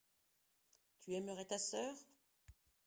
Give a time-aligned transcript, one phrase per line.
[0.99, 1.93] tu aimerais ta sœur.